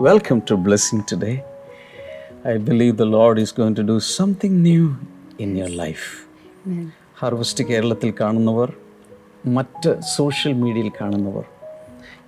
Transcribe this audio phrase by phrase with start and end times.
[0.00, 1.42] Welcome to Blessing today
[2.46, 4.96] I believe the Lord is going to do something new
[5.40, 6.28] in your life
[7.18, 8.72] harvest കേരളത്തിൽ കാണുന്നവർ
[9.46, 11.44] മറ്റ് social മീഡിയയിൽ കാണുന്നവർ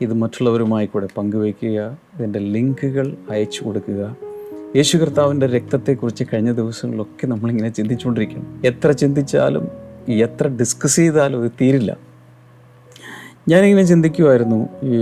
[0.00, 4.16] ഇത് മറ്റുള്ളവരുമായി കൂടെ പങ്കുവയ്ക്കുക ഇതിന്റെ ലിങ്കുകൾ അയച്ചു കൊടുക്കുക.
[4.76, 9.68] യേശു കർത്താവിന്റെ രക്തത്തെക്കുറിച്ച് കഴിഞ്ഞ ദിവസങ്ങളിലൊക്കെ നമ്മളിങ്ങനെ ചിന്തിച്ചുകൊണ്ടിരിക്കണം എത്ര ചിന്തിച്ചാലും
[10.08, 11.96] എത്ര ഡിസ്കസ് ചെയ്താലും ഇത് തീരില്ല.
[13.48, 14.96] ഞാനിങ്ങനെ ചിന്തിക്കുമായിരുന്നു ഈ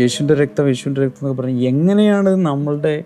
[0.00, 3.04] യേശുവിന്റെ രക്തം യേശുവിന്റെ രക്തം എന്നൊക്കെ പറഞ്ഞ് എങ്ങനെയാണ് നമ്മളുടെ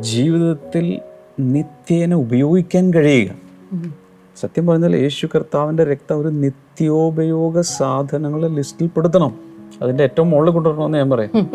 [0.00, 1.00] ജീവിതത്തിൽ
[1.40, 3.30] നിത്യേന ഉപയോഗിക്കാൻ കഴിയുക?
[4.40, 9.38] സത്യം പറഞ്ഞാൽ യേശു കർത്താവിന്റെ രക്തം ഒരു നിത്യോപയോഗ സാധനങ്ങളെ ലിസ്റ്റിൽ പെടുത്തണം.
[9.82, 11.50] അതിന്റെ ഏറ്റവും മുകളിൽ കൊണ്ടുവരണമെന്ന് ഞാൻ പറയാം.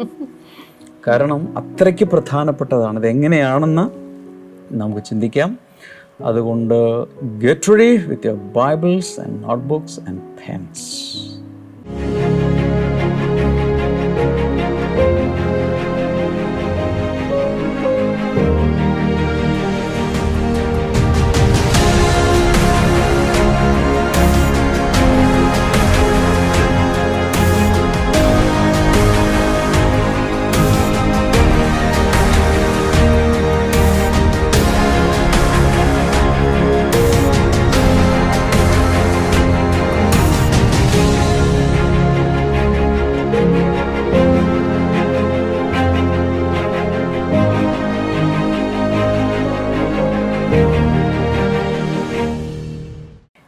[1.08, 3.00] കാരണം അത്രയ്ക്ക് പ്രധാനപ്പെട്ടതാണ്.
[3.00, 3.90] ഇത് എങ്ങനെയാണെന്ന്
[4.74, 5.58] നമുക്ക് ചിന്തിക്കാം.
[6.22, 7.06] അതുകൊണ്ട്
[7.40, 11.37] get ready with your Bibles and notebooks and pens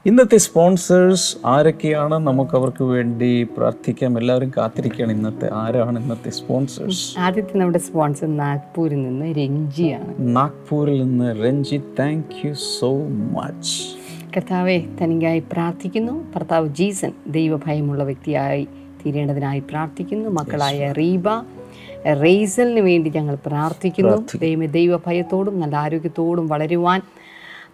[0.09, 2.13] ഇന്നത്തെ സ്പോൺസേഴ്സ് ആരൊക്കെയാണ്?
[2.13, 4.17] നമുക്ക് അവർക്ക് വേണ്ടി പ്രാർത്ഥിക്കാം.
[4.17, 5.11] എല്ലാവരും കാത്തിരിക്കുകയാണ്.
[5.13, 7.19] ഇന്നത്തെ ആരാണ് ഇന്നത്തെ സ്പോൺസേഴ്സ്?
[7.19, 10.15] ആദ്യത്തെ നമ്മുടെ സ്പോൺസർ നാഗ്പൂരിൽ നിന്ന് രഞ്ജിയാണ്.
[10.19, 13.77] നാഗ്പൂരിൽ നിന്ന് Ranji thank you so much
[14.37, 16.25] കർത്താവെ തനിക്കായി പ്രാർത്ഥിക്കുന്നു.
[16.35, 18.67] ഭർത്താവ് ജീസൻ ദൈവഭയമുള്ള വ്യക്തിയായി
[19.05, 20.29] തീരേണ്ടതിനായി പ്രാർത്ഥിക്കുന്നു.
[20.29, 21.29] മക്കളായ റീബ
[22.23, 24.37] റേസലിന് വേണ്ടി ഞങ്ങൾ പ്രാർത്ഥിക്കുന്നു.
[24.37, 27.01] ദൈവ ദൈവഭയത്തോടും നല്ല ആരോഗ്യത്തോടും വളരുവാൻ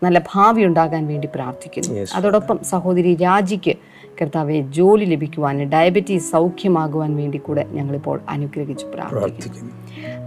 [0.04, 2.06] നല്ല ഭാവി ഉണ്ടാകാൻ വേണ്ടി പ്രാർത്ഥിക്കുന്നു.
[2.16, 3.76] അതോടൊപ്പം സഹോദരി രാജിക്ക്
[4.22, 9.72] കർത്താവെ ജോലി ലഭിക്കുവാൻ ഡയബറ്റീസ് സൗഖ്യമാകുവാൻ വേണ്ടി കൂടെ ഞങ്ങളിപ്പോൾ അനുഗ്രഹിച്ച് പ്രാർത്ഥിക്കുന്നു.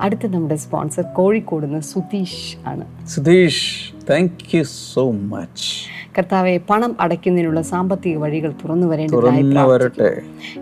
[0.01, 3.07] അടുത്ത നമ്മുടെ സ്പോൺസർ കോഴിക്കോട് നിന്ന് സുതീഷ് ആണ്.
[3.09, 5.69] Sudheesh thank you so much
[6.19, 9.43] കർത്താവെ പണം അടയ്ക്കുന്നതിനുള്ള സാമ്പത്തിക വഴികൾ തുറന്നു വരേണ്ടതായി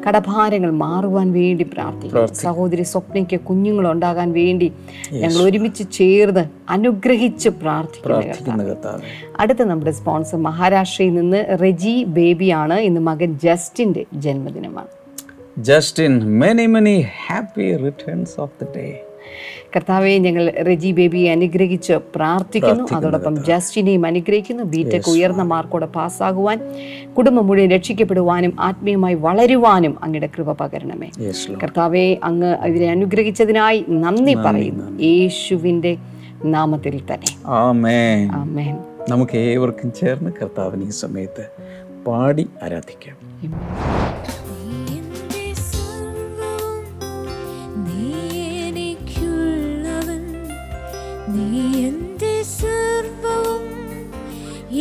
[0.08, 2.32] കടഭാരങ്ങൾ മാറുവാൻ വേണ്ടി പ്രാർത്ഥിക്കുന്നു.
[2.32, 4.72] സഹോദരി സ്വപ്നയ്ക്ക് കുഞ്ഞുങ്ങൾ ഉണ്ടാകാൻ വേണ്ടി
[5.12, 8.74] ഞങ്ങൾ ഒരുമിച്ച് ചേർന്ന് അനുഗ്രഹിച്ച് പ്രാർത്ഥിക്കുന്നു
[9.40, 12.78] അടുത്ത നമ്മുടെ സ്പോൺസർ മഹാരാഷ്ട്രയിൽ നിന്ന് റെജി ബേബിയാണ്.
[12.78, 14.92] ഇന്ന് മകൻ ജസ്റ്റിന്റെ ജന്മദിനമാണ്.
[15.58, 18.86] Justin many many happy returns of the day
[19.74, 22.84] കർത്താവെ ഞങ്ങൾ റെജി ബേബിയെ അനുഗ്രഹിച്ച് പ്രാർത്ഥിക്കുന്നു.
[22.96, 24.62] അതോടൊപ്പം ജസ്റ്റിനെയും അനുഗ്രഹിക്കുന്നു.
[24.62, 26.58] ബിടെക് ഉയർന്ന മാർക്കോടെ പാസ്സാകുവാൻ
[27.18, 31.10] കുടുംബം മുഴുവൻ രക്ഷിക്കപ്പെടുവാനും ആത്മീയമായി വളരുവാനും അങ്ങയുടെ കൃപ പകരണമേ.
[31.62, 35.96] കർത്താവെ അങ്ങ് ഇവരെ അനുഗ്രഹിച്ചതിനായി നന്ദി പറയുന്നു യേശുവിന്റെ
[36.44, 37.30] നാമത്തിൽ തന്നെ.
[37.46, 38.76] ആമേൻ.
[39.08, 41.44] നമുക്ക് ഏവർക്കും ചേർന്ന് കർത്താവിന് ഈ സമയത്ത്
[42.06, 43.16] പാടി ആരാധിക്കാം.
[53.26, 53.70] ஜெபமும்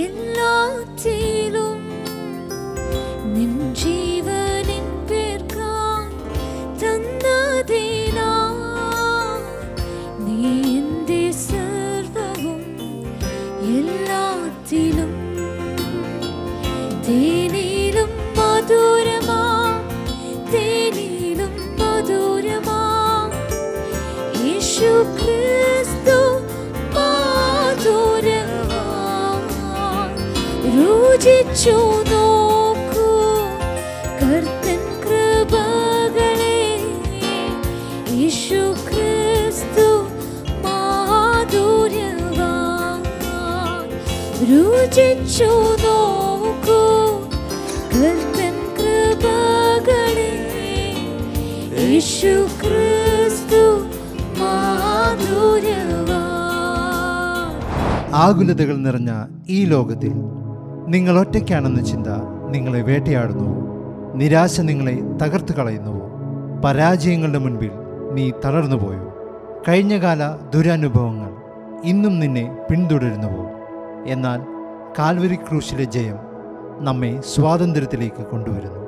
[0.06, 1.86] எல்லாற்றிலும்
[3.34, 4.45] நின் ஜீவன்
[58.26, 60.14] ആകുലതകൾ നിറഞ്ഞ ഈ ലോകത്തിൽ
[60.88, 62.08] നിങ്ങൾ ഒറ്റയ്ക്കാണെന്ന ചിന്ത
[62.50, 63.50] നിങ്ങളെ വേട്ടയാടുന്നു.
[64.16, 65.92] നിരാശ നിങ്ങളെ തകർത്ത് കളയുന്നു.
[66.66, 67.72] പരാജയങ്ങളുടെ മുൻപിൽ
[68.14, 69.14] നീ തളർന്നു തളർന്നുപോയോ
[69.68, 71.32] കഴിഞ്ഞകാല ദുരനുഭവങ്ങൾ
[71.84, 73.50] ഇന്നും നിന്നെ പിന്തുടരുന്നുവോ?
[74.06, 74.42] എന്നാൽ
[75.00, 76.18] കാൽവരി ക്രൂശിലെ ജയം
[76.80, 78.80] നമ്മെ സ്വാതന്ത്ര്യത്തിലേക്ക് കൊണ്ടുവരുന്നു.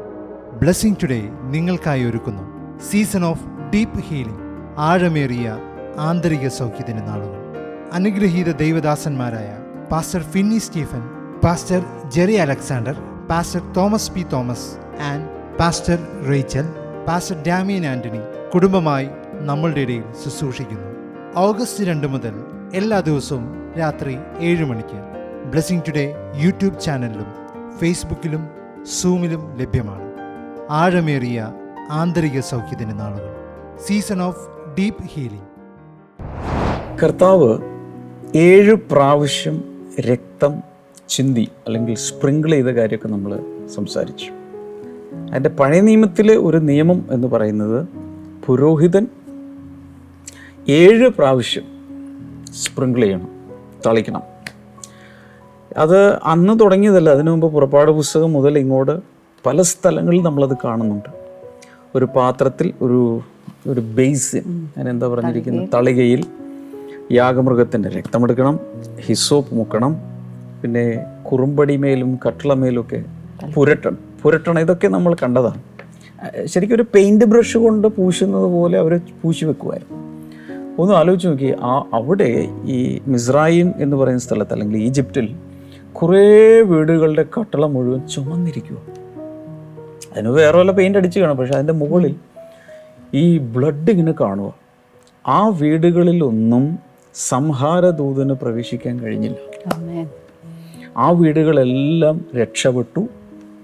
[0.60, 2.44] ബ്ലെസ്സിംഗ് ടുഡേ നിങ്ങൾക്കായി ഒരുക്കുന്നു.
[2.80, 4.40] സീസൺ ഓഫ് ഡീപ്പ് ഹീലിംഗ്
[4.78, 5.57] ആഴമേറിയ
[6.00, 7.47] ആന്തരിക സൗഖ്യത്തിന് നാളുകൾ.
[7.94, 9.57] അനുഗ്രഹീത ദൈവദാസന്മാരായ
[9.92, 11.04] pastor Finny Stephen
[11.44, 12.95] pastor Jerry Alexander
[13.30, 16.00] pastor Thomas P Thomas and pastor
[16.30, 16.66] Rachel
[17.07, 18.22] pastor Damian Antony
[18.54, 20.89] കുടുംബമായി നമ്മളുടെ ഇടയിൽ ശുശ്രൂഷിക്കുന്നു.
[21.36, 22.34] ഓഗസ്റ്റ് രണ്ട് മുതൽ
[22.74, 25.00] എല്ലാ ദിവസവും രാത്രി ഏഴ് മണിക്ക്
[25.51, 27.30] ബ്ലെസ്സിങ് ടുഡേ യൂട്യൂബ് ചാനലിലും
[27.80, 28.48] ഫേസ്ബുക്കിലും
[29.01, 30.07] സൂമിലും ലഭ്യമാണ്.
[30.69, 31.54] ആഴമേറിയ
[31.92, 33.33] ആന്തരിക സൗഖ്യത്തിന് നാളുകൾ.
[33.88, 35.48] Season of deep healing.
[37.01, 37.77] കർത്താവ്
[38.36, 39.64] ഏഴ് പ്രാവശ്യം
[40.00, 40.54] രക്തം
[41.10, 44.32] ചിന്തി അല്ലെങ്കിൽ സ്പ്രിങ്കിൾ ചെയ്ത കാര്യമൊക്കെ നമ്മൾ സംസാരിച്ചു.
[45.30, 47.88] അതിന്റെ പഴയ നിയമത്തിലെ ഒരു നിയമം എന്ന് പറയുന്നത്
[48.46, 49.08] പുരോഹിതൻ
[50.70, 51.64] ഏഴ് പ്രാവശ്യം
[52.54, 53.30] സ്പ്രിങ്കിൾ ചെയ്യണം
[53.86, 54.22] തളിക്കണം.
[55.78, 59.00] അത് അന്ന് തുടങ്ങിയതല്ല അതിനു മുമ്പ് പുറപ്പാട് പുസ്തകം മുതൽ ഇങ്ങോട്ട്
[59.46, 61.10] പല സ്ഥലങ്ങളിൽ നമ്മളത് കാണുന്നുണ്ട്.
[61.96, 63.22] ഒരു പാത്രത്തിൽ ഒരു
[63.68, 65.70] ഒരു ബേസിൻ അതിനെന്താ പറഞ്ഞിരിക്കുന്നത്?
[65.74, 66.26] തളികയിൽ
[67.12, 68.59] യാഗമൃഗത്തിന്റെ രക്തമെടുക്കണം
[69.00, 69.95] ഹിസോപ്പ് മുക്കണം
[70.62, 73.04] പിന്നെ കുറുമ്പടിമേലും കട്ടിളമേലുമൊക്കെ
[73.54, 74.59] പുരട്ടണം പുരട്ടണം.
[74.59, 75.62] ഇതൊക്കെ നമ്മൾ കണ്ടതാണ്.
[76.45, 79.98] ശരിക്കും ഒരു പെയിന്റ് ബ്രഷ് കൊണ്ട് പൂശുന്നത് പോലെ അവർ പൂശി വെക്കുമായിരുന്നു.
[80.80, 85.36] ഒന്ന് ആലോചിച്ച് നോക്കി ആ അവിടെ ഈ മിസ്രൈം എന്ന് പറയുന്ന സ്ഥലത്ത് അല്ലെങ്കിൽ ഈജിപ്തിൽ
[85.94, 88.77] കുറേ വീടുകളുടെ കട്ടള മുഴുവൻ ചുമന്നിരിക്കുക
[90.13, 92.15] അതിന് വേറെ വല്ല പെയിന്റ് അടിച്ച് കാണും പക്ഷെ അതിന്റെ മുകളിൽ
[93.13, 94.54] ഈ ബ്ലഡ് ഇങ്ങനെ കാണുക
[95.27, 96.87] ആ വീടുകളിലൊന്നും
[97.18, 99.69] സംഹാരദൂതന് പ്രവേശിക്കാൻ കഴിഞ്ഞില്ല.
[100.98, 103.08] ആ വീടുകളെല്ലാം രക്ഷപ്പെട്ടു.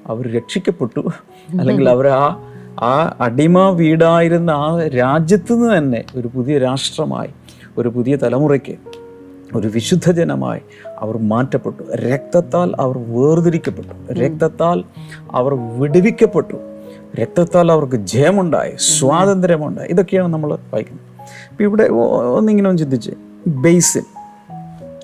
[0.08, 1.00] അവർ രക്ഷിക്കപ്പെട്ടു.
[1.60, 2.50] അല്ലെങ്കിൽ അവർ ആ
[2.82, 7.30] ആ അടിമ വീടായിരുന്ന ആ രാജ്യത്ത് നിന്ന് തന്നെ ഒരു പുതിയ രാഷ്ട്രമായി
[7.78, 8.76] ഒരു പുതിയ തലമുറയ്ക്ക്
[9.56, 10.62] ഒരു വിശുദ്ധ ജനമായി
[11.00, 11.96] അവർ മാറ്റപ്പെട്ടു.
[11.96, 14.14] രക്തത്താൽ അവർ വേർതിരിക്കപ്പെട്ടു.
[14.14, 14.84] രക്തത്താൽ
[15.32, 16.58] അവർ വിടുവിക്കപ്പെട്ടു.
[17.16, 19.90] രക്തത്താൽ അവർക്ക് ജയമുണ്ടായി സ്വാതന്ത്ര്യമുണ്ടായി.
[19.90, 21.06] ഇതൊക്കെയാണ് നമ്മൾ വായിക്കുന്നത്.
[21.52, 23.12] ഇപ്പം ഇവിടെ ഒന്നിങ്ങനെ ഒന്ന് ചിന്തിച്ച്.
[23.48, 24.04] ബേസിൻ.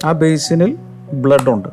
[0.03, 0.77] ആ ബേസിനിൽ
[1.13, 1.69] ബ്ലഡുണ്ട്.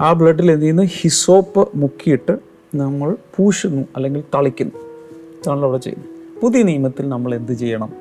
[0.00, 0.82] ആ ബ്ലഡിൽ എന്ത് ചെയ്യുന്നു?
[0.82, 2.38] ഹിസോപ്പ് മുക്കിയിട്ട്
[2.74, 4.72] നമ്മൾ പൂശുന്നു അല്ലെങ്കിൽ തളിക്കുന്നു.
[5.12, 6.40] ഇതാണ് അവിടെ ചെയ്യുന്നത്.
[6.42, 7.92] പുതിയ നിയമത്തിൽ നമ്മൾ എന്ത് ചെയ്യണം?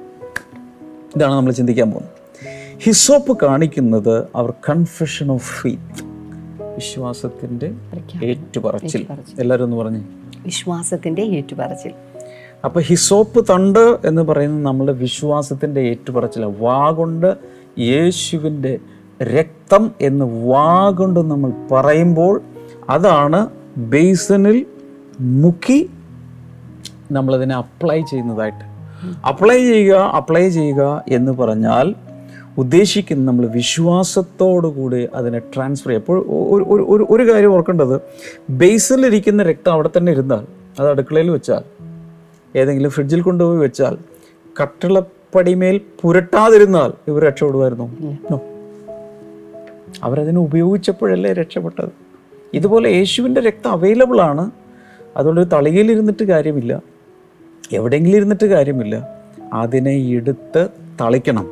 [1.16, 2.16] ഇതാണ് നമ്മൾ ചിന്തിക്കാൻ പോകുന്നത്.
[2.80, 6.16] ഹിസോപ്പ് കാണിക്കുന്നത് അവർ കൺഫെഷൻ ഓഫ് ഫെയ്ത്ത്
[6.76, 7.72] വിശ്വാസത്തിന്റെ
[8.24, 9.08] ഏറ്റുപറച്ചിൽ.
[9.40, 10.00] എല്ലാവരും ഒന്ന് പറഞ്ഞു.
[10.46, 11.92] വിശ്വാസത്തിന്റെ ഏറ്റുപറച്ചിൽ.
[12.66, 17.36] അപ്പോൾ ഹിസോപ്പ് തണ്ട് എന്ന് പറയുന്നത് നമ്മുടെ വിശ്വാസത്തിന്റെ ഏറ്റുപറച്ചില വാ കൊണ്ട്
[17.80, 18.80] യേശുവിന്റെ
[19.24, 22.42] രക്തം എന്ന് വാ കൊണ്ട് നമ്മൾ പറയുമ്പോൾ
[22.90, 24.66] അതാണ് ബേസനിൽ
[25.20, 25.90] മുക്കി
[27.12, 28.76] നമ്മളതിനെ അപ്ലൈ ചെയ്യുന്നതായിട്ട്.
[29.28, 31.96] അപ്ലൈ ചെയ്യുക അപ്ലൈ ചെയ്യുക എന്ന് പറഞ്ഞാൽ
[32.58, 36.02] ഉദ്ദേശിക്കുന്ന നമ്മൾ വിശ്വാസത്തോടു കൂടി അതിനെ ട്രാൻസ്ഫർ ചെയ്യുക.
[36.02, 38.02] അപ്പോൾ ഒരു- ഒരു- കാര്യം ഓർക്കേണ്ടത്
[38.50, 40.46] ബേസിലിരിക്കുന്ന രക്തം അവിടെ തന്നെ ഇരുന്നാൽ
[40.80, 41.62] അത് അടുക്കളയിൽ വെച്ചാൽ
[42.56, 43.98] ഏതെങ്കിലും ഫ്രിഡ്ജിൽ കൊണ്ടുപോയി വെച്ചാൽ
[45.26, 48.18] കട്ടിളപ്പടിമേൽ പുരട്ടാതിരുന്നാൽ ഇവർ രക്ഷപ്പെടുമായിരുന്നു.
[50.04, 51.90] അവരതിനെ ഉപയോഗിച്ചപ്പോഴല്ലേ രക്ഷപ്പെട്ടത്.
[52.54, 54.52] ഇതുപോലെ യേശുവിന്റെ രക്തം അവൈലബിൾ ആണ്.
[55.18, 56.82] അതുകൊണ്ട് ഒരു തളികയിൽ ഇരുന്നിട്ട് കാര്യമില്ല.
[57.74, 59.10] എവിടെയെങ്കിലും ഇരുന്നിട്ട് കാര്യമില്ല.
[59.54, 60.68] അതിനെ എടുത്ത്
[61.02, 61.52] തളിക്കണം.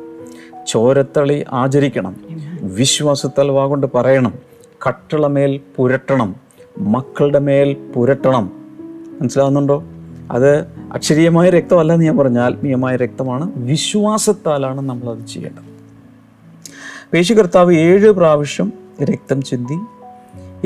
[0.66, 2.16] ചോരത്തളി ആചരിക്കണം.
[2.62, 4.34] വിശ്വാസത്താൽ വാഗൊണ്ട് പറയണം.
[4.88, 6.36] കട്ടിളമേൽ പുരട്ടണം.
[6.78, 8.52] മക്കളുടെ മേൽ പുരട്ടണം.
[9.20, 9.84] മനസ്സിലാവുന്നുണ്ടോ?
[10.30, 13.52] അത് അക്ഷരീയമായ രക്തമല്ല എന്ന് ഞാൻ പറഞ്ഞ ആത്മീയമായ രക്തമാണ്.
[13.56, 15.74] വിശ്വാസത്താലാണ് നമ്മളത് ചെയ്യേണ്ടത്.
[17.16, 18.72] യേശു കർത്താവ് ഏഴ് പ്രാവശ്യം
[19.02, 19.78] രക്തം ചിന്തി.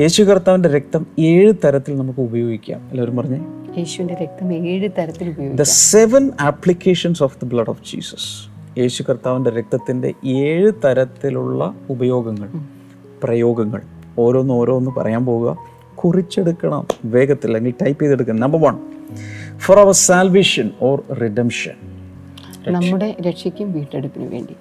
[0.01, 2.87] യേശു കർത്താവിന്റെ രക്തം ഏഴ് തരത്തിൽ നമുക്ക് ഉപയോഗിക്കാം.
[2.91, 3.39] എല്ലാവരും പറഞ്ഞേ?
[3.77, 5.55] യേശുവിന്റെ രക്തം ഏഴ് തരത്തിൽ ഉപയോഗിക്കാം.
[5.55, 12.49] The seven applications of the blood of Jesus Yeshu കർത്താവിന്റെ രക്തത്തിന്റെ ഏഴ് തരത്തിലുള്ള ഉപയോഗങ്ങൾ
[13.23, 13.81] പ്രയോഗങ്ങൾ.
[14.19, 15.57] ഓരോന്ന് ഓരോന്ന് പറയാൻ പോവുക.
[15.95, 16.87] കുറിച്ചെടുക്കണം.
[17.05, 18.39] വേഗത്തിൽ അല്ലെങ്കിൽ ടൈപ്പ് ചെയ്തെടുക്കണം.
[18.39, 18.77] Number one
[19.59, 21.71] for our salvation or redemption
[22.67, 24.55] നമ്മുടെ രക്ഷയ്ക്കും വീണ്ടെടുപ്പിനും വേണ്ടി.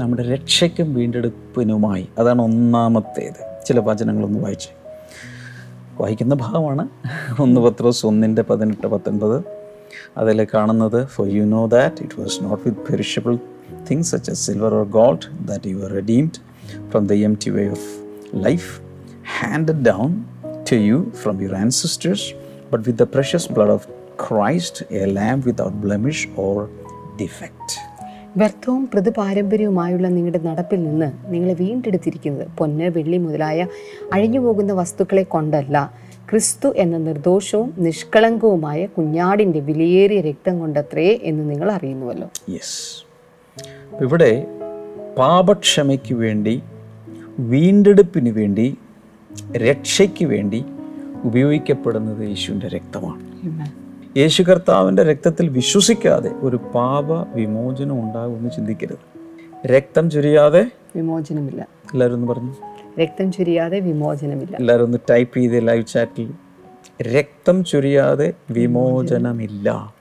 [0.00, 2.08] നമ്മുടെ രക്ഷയ്ക്കും വീണ്ടെടുപ്പിനുമായി.
[2.18, 3.64] അതാണ് ഒന്നാമത്തേത്.
[3.66, 4.68] ചില വചനങ്ങളൊന്ന് വായിച്ച്.
[6.00, 6.88] വായിക്കുന്ന ഭാഗമാണ്.
[7.40, 9.42] ഒന്ന് പത്രോസ് ഒന്നിന്റെ പതിനെട്ട് പത്തൊൻപത്.
[10.16, 13.38] അതിൽ കാണുന്നത് for you know that it was not with perishable
[13.90, 16.30] things such as silver or gold that you are redeemed
[16.90, 17.12] from the
[17.46, 18.80] empty way of life
[19.40, 20.24] hand down
[20.72, 22.20] to you from your ancestors,
[22.72, 26.68] but with the precious blood of Christ, a lamb without blemish or
[27.20, 27.70] defect.
[28.36, 33.66] വ്യർത്ഥവും പ്രതിപാരമ്പര്യവുമായുള്ള നിങ്ങളുടെ നടപ്പിൽ നിന്ന് നിങ്ങളെ വീണ്ടെടുത്തിരിക്കുന്നത് പൊന്ന് വെള്ളി മുതലായ
[34.12, 35.92] അഴിഞ്ഞുപോകുന്ന വസ്തുക്കളെ കൊണ്ടല്ല.
[36.30, 42.28] ക്രിസ്തു എന്ന നിർദോഷവും നിഷ്കളങ്കവുമായ കുഞ്ഞാടിന്റെ വിലയേറിയ രക്തം കൊണ്ടത്രേ എന്ന് നിങ്ങൾ അറിയുന്നുവല്ലോ.
[42.50, 43.04] യെസ്
[44.00, 44.46] ഇവിടെ
[45.18, 46.62] പാപക്ഷമയ്ക്ക് വേണ്ടി
[47.38, 48.76] വീണ്ടെടുപ്പിന് വേണ്ടി
[49.56, 50.64] രക്ഷയ്ക്ക് വേണ്ടി
[51.24, 53.24] ഉപയോഗിക്കപ്പെടുന്നത് യേശുവിന്റെ രക്തമാണ്.
[54.16, 59.68] യേശു കർത്താവിന്റെ രക്തത്തിൽ വിശ്വസിക്കാതെ ഒരു പാപ വിമോചനം ഉണ്ടാകുമെന്ന് ചിന്തിക്കരുത്.
[59.68, 61.62] രക്തം ചുരിയാതെ വിമോചനമില്ല.
[61.62, 62.52] എല്ലാവരും ഒന്ന് പറഞ്ഞു?
[63.00, 64.56] രക്തം ചുരിയാതെ വിമോചനമില്ല.
[64.56, 66.32] എല്ലാവരും ഒന്ന് ടൈപ്പ് ചെയ്ത് ലൈവ് ചാറ്റിൽ.
[67.02, 69.94] രക്തം ചുരിയാതെ വിമോചനമില്ല.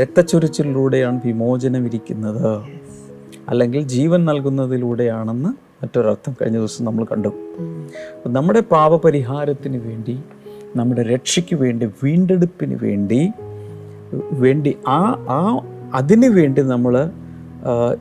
[0.00, 2.62] രക്തച്ചൊരിച്ചിലൂടെയാണ് വിമോചനം ഇരിക്കുന്നത്.
[3.48, 7.28] അല്ലെങ്കിൽ ജീവൻ നൽകുന്നതിലൂടെയാണെന്ന് മറ്റൊരർത്ഥം കഴിഞ്ഞ ദിവസം നമ്മൾ കണ്ടു.
[8.26, 10.22] നമ്മുടെ പാപപരിഹാരത്തിന് വേണ്ടി
[10.76, 13.30] നമ്മുടെ രക്ഷയ്ക്ക് വേണ്ടി വീണ്ടെടുപ്പിന് വേണ്ടി
[14.14, 15.60] വേണ്ടി ആ ആ
[15.94, 17.10] അതിനു വേണ്ടി നമ്മൾ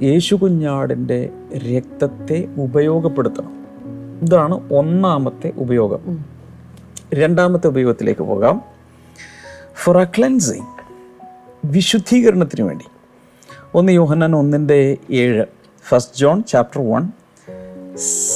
[0.04, 3.68] യേശു കുഞ്ഞാടിന്റെ രക്തത്തെ ഉപയോഗപ്പെടുത്തണം.
[4.22, 6.26] ഇതാണ് ഒന്നാമത്തെ ഉപയോഗം.
[7.14, 8.62] രണ്ടാമത്തെ ഉപയോഗത്തിലേക്ക് പോകാം.
[9.84, 10.66] ഫോർ എ ക്ലെൻസിങ്
[11.66, 12.86] വിശുദ്ധീകരണത്തിന് വേണ്ടി.
[13.76, 15.44] ഒന്ന് യോഹന്നാൻ ഒന്നിന്റെ ഏഴ്
[15.88, 17.12] first John chapter one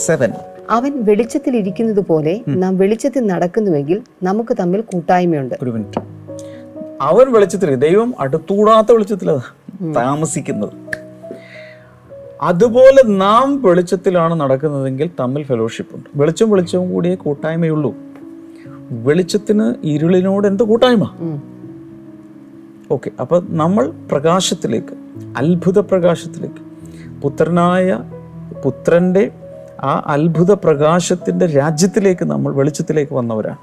[0.06, 0.32] seven
[0.72, 5.56] അവൻ വെളിച്ചത്തിൽ ഇരിക്കുന്നത് പോലെ നാം വെളിച്ചത്തിൽ നടക്കുന്നുവെങ്കിൽ നമുക്ക് തമ്മിൽ കൂട്ടായ്മയുണ്ട്.
[5.64, 6.02] ഒരു മിനിറ്റ്.
[7.02, 10.74] അവൻ വെളിച്ചത്തിൽ ദൈവം അടുത്തൂടാത്ത വെളിച്ചത്തിലാണ് താമസിക്കുന്നത്.
[12.42, 16.10] അതുപോലെ നാം വെളിച്ചത്തിലാണ് നടക്കുന്നതെങ്കിൽ തമ്മിൽ ഫെലോഷിപ്പ് ഉണ്ട്.
[16.16, 17.96] വെളിച്ചം വെളിച്ചവും കൂടിയേ കൂട്ടായ്മയുള്ളൂ.
[18.92, 21.06] വെളിച്ചത്തിന് ഇരുളിനോട് എന്ത് കൂട്ടായ്മ?
[22.92, 24.94] ഓക്കെ അപ്പൊ നമ്മൾ പ്രകാശത്തിലേക്ക്
[25.38, 26.62] അത്ഭുത പ്രകാശത്തിലേക്ക്
[27.22, 28.00] പുത്രനായ
[28.64, 29.32] പുത്രന്റെ
[29.84, 33.58] ആ അത്ഭുത പ്രകാശത്തിന്റെ രാജ്യത്തിലേക്ക് നമ്മൾ വെളിച്ചത്തിലേക്ക് വന്നവരാണ്.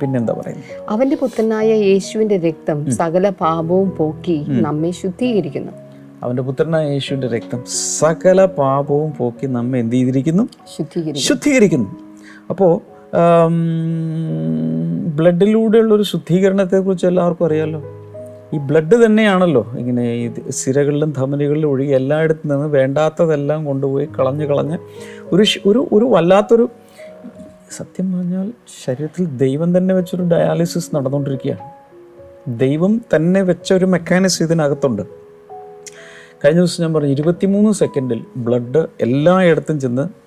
[0.00, 5.72] പിന്നെന്താ പറയുന്നത് അവന്റെ പുത്രനായ യേശുവിന്റെ രക്തം സകല പാപവും പോക്കി നമ്മെ ശുദ്ധീകരിക്കുന്നു.
[6.22, 7.64] അവന്റെ പുത്രനായ യേശുവിന്റെ രക്തം
[7.98, 10.48] സകല പാപവും പോക്കി നമ്മെ എന്ത് ചെയ്തിരിക്കുന്നു?
[11.16, 11.88] ശുദ്ധീകരിക്കുന്നു.
[12.50, 12.82] അപ്പോ
[13.14, 13.50] അപ്പോൾ
[15.16, 17.80] ബ്ലഡിലൂടെയുള്ള ഒരു ശുദ്ധീകരണത്തെക്കുറിച്ച് എല്ലാവർക്കും അറിയാമല്ലോ
[18.54, 24.78] ഈ ബ്ലഡ് തന്നെയാണല്ലോ ഇങ്ങനെ ഈ സിരകളിലും ധമനികളിലും ഒഴുകി എല്ലായിടത്തു നിന്ന് വേണ്ടാത്തതെല്ലാം കൊണ്ടുപോയി കളഞ്ഞ് കളഞ്ഞ്
[25.32, 26.68] ഒരു ഒരു ഒരു വല്ലാത്തൊരു
[27.70, 28.52] സത്യം പറഞ്ഞാൽ
[28.84, 31.66] ശരീരത്തിൽ ദൈവം തന്നെ വെച്ചൊരു ഡയാലിസിസ് നടന്നുകൊണ്ടിരിക്കുകയാണ്
[32.58, 35.02] ദൈവം തന്നെ വെച്ച ഒരു മെക്കാനിസം ഇതിനകത്തുണ്ട്.
[36.44, 40.19] കഴിഞ്ഞ ദിവസം ഞാൻ പറഞ്ഞു ഇരുപത്തിമൂന്ന് സെക്കൻഡിൽ ബ്ലഡ് എല്ലായിടത്തും ചെന്ന്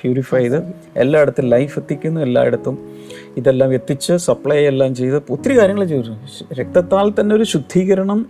[0.00, 2.90] പ്യൂരിഫൈ ചെയ്ത് എല്ലായിടത്തും ലൈഫ് എത്തിക്കുന്നു എല്ലായിടത്തും
[3.36, 6.54] ഇതെല്ലാം എത്തിച്ച് സപ്ലൈ എല്ലാം ചെയ്ത് ഒത്തിരി കാര്യങ്ങൾ ചെയ്തു.
[6.54, 8.26] രക്തത്താൽ തന്നെ ഒരു ശുദ്ധീകരണം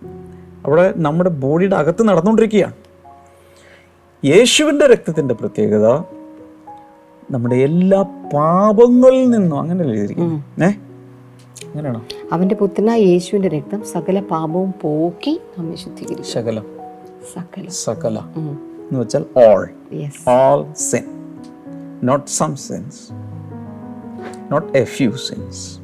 [0.66, 2.72] അവിടെ നമ്മുടെ ബോഡിയുടെ അകത്ത് നടന്നുകൊണ്ടിരിക്കുകയാണ്.
[4.26, 5.88] യേശുവിന്റെ രക്തത്തിന്റെ പ്രത്യേകത
[7.30, 8.02] നമ്മുടെ എല്ലാ
[8.34, 10.66] പാപങ്ങളിൽ നിന്നും അങ്ങനെ എഴുതിയിരിക്കുന്നു ഏ?
[10.66, 12.02] അങ്ങനെയാണോ?
[12.32, 16.32] അവന്റെ പുത്രനായ യേശുവിന്റെ രക്തം സകല പാപവും പോക്കി നമ്മെ ശുദ്ധീകരിക്കും.
[16.32, 16.60] സകല.
[17.34, 17.68] സകല.
[17.68, 19.68] സകല എന്ന് വെച്ചാൽ all
[20.02, 21.04] all sin,
[22.02, 23.12] not some sins,
[24.50, 25.80] not a few sins,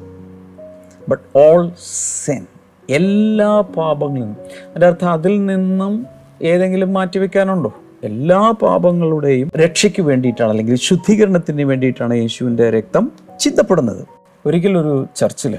[1.09, 2.47] but all sin.
[2.89, 6.05] എല്ലാ പാപങ്ങളും അതിന്റെ അർത്ഥം അതിൽ നിന്നും
[6.41, 14.05] ഏതെങ്കിലും മാറ്റിവെക്കാനുണ്ടോ എല്ലാ പാപങ്ങളുടെയും രക്ഷയ്ക്ക് വേണ്ടിയിട്ടാണ് അല്ലെങ്കിൽ ശുദ്ധീകരണത്തിന് വേണ്ടിയിട്ടാണ് യേശുവിന്റെ രക്തം ചിന്തപ്പെടുന്നത്.
[14.45, 15.57] ഒരിക്കലൊരു ചർച്ചിൽ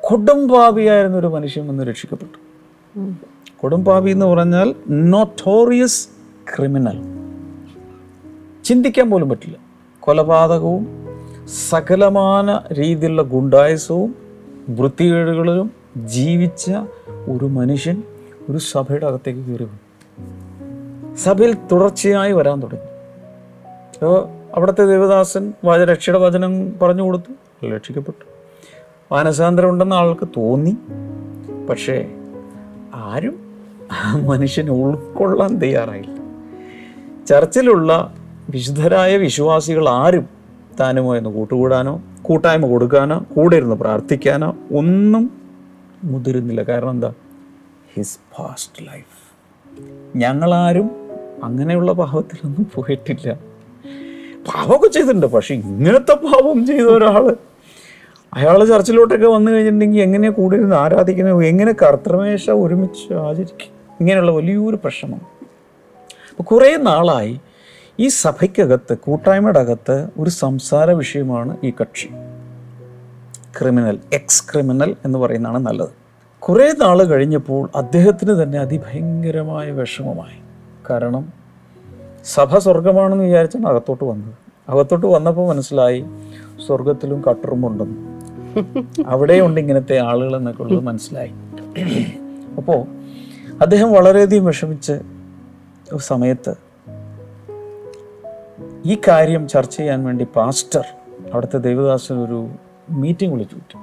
[0.00, 2.38] കൊടുംപാപിയായിരുന്ന ഒരു മനുഷ്യൻ വന്ന് രക്ഷിക്കപ്പെട്ടു.
[3.56, 6.08] കൊടുംപാപി എന്ന് പറഞ്ഞാൽ നോട്ടോറിയസ്
[6.54, 7.15] ക്രിമിനൽ
[8.66, 9.56] ചിന്തിക്കാൻ പോലും പറ്റില്ല.
[10.00, 10.86] കൊലപാതകവും
[11.68, 14.14] സകലമാന രീതിയിലുള്ള ഗുണ്ടായസവും
[14.68, 16.70] വൃത്തികേടുകളിലും ജീവിച്ച
[17.30, 18.02] ഒരു മനുഷ്യൻ
[18.50, 21.16] ഒരു സഭയുടെ അകത്തേക്ക് കയറി വന്നു.
[21.16, 22.84] സഭയിൽ തുടർച്ചയായി വരാൻ തുടങ്ങി.
[23.98, 27.66] അപ്പോൾ അവിടുത്തെ ദേവദാസൻ വച രക്ഷയുടെ വചനം പറഞ്ഞു കൊടുത്തു.
[27.66, 28.24] രക്ഷിക്കപ്പെട്ടു.
[29.14, 30.76] മാനസാന്തരം ഉണ്ടെന്ന് ആൾക്ക് തോന്നി.
[31.70, 32.10] പക്ഷേ
[32.94, 33.54] ആരും
[33.92, 36.16] ആ മനുഷ്യനെ ഉൾക്കൊള്ളാൻ തയ്യാറായില്ല.
[37.26, 38.14] ചർച്ചിലുള്ള
[38.50, 40.28] വിശുദ്ധരായ വിശ്വാസികൾ ആരും
[40.80, 45.30] താനുമായി ഒന്ന് കൂട്ടുകൂടാനോ കൂട്ടായ്മ കൊടുക്കാനോ കൂടെ ഇരുന്ന് പ്രാർത്ഥിക്കാനോ ഒന്നും
[46.04, 46.62] മുതിരുന്നില്ല.
[46.62, 47.12] കാരണം എന്താ?
[47.94, 49.16] ഹിസ് പാസ്റ്റ് ലൈഫ്
[50.16, 50.90] ഞങ്ങളാരും
[51.44, 53.34] അങ്ങനെയുള്ള പാപത്തിലൊന്നും പോയിട്ടില്ല.
[54.48, 55.26] പാപമൊക്കെ ചെയ്തിട്ടുണ്ട്.
[55.26, 57.36] പക്ഷെ ഇങ്ങനത്തെ പാപം ചെയ്ത ഒരാൾ
[58.34, 63.72] അയാൾ ചർച്ചിലോട്ടൊക്കെ വന്നു കഴിഞ്ഞിട്ടുണ്ടെങ്കിൽ എങ്ങനെ കൂടെ ഇരുന്ന് ആരാധിക്കണം എങ്ങനെ കർത്തമേശ ഒരുമിച്ച് ആചരിക്കും?
[64.00, 65.26] ഇങ്ങനെയുള്ള വലിയൊരു പ്രശ്നമാണ്.
[66.30, 67.40] അപ്പോൾ കുറേ നാളായി
[68.00, 72.08] ഈ സഭയ്ക്കകത്ത് കൂട്ടായ്മയുടെ അകത്ത് ഒരു സംസാര വിഷയമാണ് ഈ കക്ഷി.
[73.60, 75.88] ക്രിമിനൽ എക്സ് ക്രിമിനൽ എന്ന് പറയുന്നതാണ് നല്ലത്.
[76.38, 80.38] കുറേ നാൾ കഴിഞ്ഞപ്പോൾ അദ്ദേഹത്തിന് തന്നെ അതിഭയങ്കരമായ വിഷമമായി.
[80.90, 81.32] കാരണം
[82.24, 84.34] സഭ സ്വർഗമാണെന്ന് വിചാരിച്ചാണ് അകത്തോട്ട് വന്നത്.
[84.68, 86.04] അകത്തോട്ട് വന്നപ്പോൾ മനസ്സിലായി
[86.66, 87.98] സ്വർഗത്തിലും കട്ടുറുമുണ്ടെന്ന്
[89.06, 91.32] അവിടെയുണ്ട് ഇങ്ങനത്തെ ആളുകൾ എന്നൊക്കെ ഉള്ളത് മനസ്സിലായി.
[92.56, 92.84] അപ്പോൾ
[93.60, 95.00] അദ്ദേഹം വളരെയധികം വിഷമിച്ച്
[95.96, 96.65] സമയത്ത്
[98.86, 100.84] ഈ കാര്യം ചർച്ച ചെയ്യാൻ വേണ്ടി പാസ്റ്റർ
[101.32, 102.48] അവിടുത്തെ ദേവദാസൻ ഒരു
[102.90, 103.54] മീറ്റിംഗ് വിളിച്ചു.
[103.54, 103.78] വിട്ടു